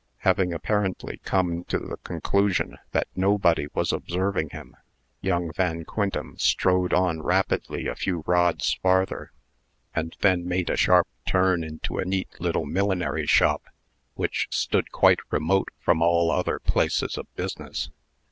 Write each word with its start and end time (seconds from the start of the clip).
Having 0.21 0.51
apparently 0.51 1.21
come 1.23 1.63
to 1.65 1.77
the 1.77 1.97
conclusion 1.97 2.79
that 2.91 3.07
nobody 3.15 3.67
was 3.75 3.93
observing 3.93 4.49
him, 4.49 4.75
young 5.21 5.53
Van 5.53 5.85
Quintem 5.85 6.39
strode 6.39 6.91
on 6.91 7.21
rapidly 7.21 7.85
a 7.85 7.93
few 7.93 8.23
rods 8.25 8.73
farther, 8.81 9.31
and 9.93 10.15
then 10.21 10.47
made 10.47 10.71
a 10.71 10.75
sharp 10.75 11.07
turn 11.27 11.63
into 11.63 11.99
a 11.99 12.05
neat 12.05 12.29
little 12.39 12.65
millinery 12.65 13.27
shop, 13.27 13.69
which 14.15 14.47
stood 14.49 14.91
quite 14.91 15.19
remote 15.29 15.67
from 15.79 16.01
all 16.01 16.31
other 16.31 16.57
places 16.57 17.15
of 17.15 17.31
business. 17.35 17.91